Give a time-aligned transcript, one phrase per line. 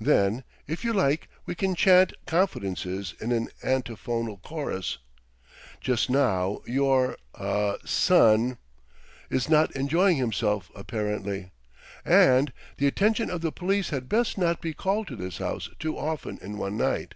[0.00, 4.98] Then, if you like, we can chant confidences in an antiphonal chorus.
[5.80, 8.58] Just now your er son
[9.30, 11.52] is not enjoying himself apparently,
[12.04, 12.52] and...
[12.78, 16.38] the attention of the police had best not be called to this house too often
[16.38, 17.14] in one night."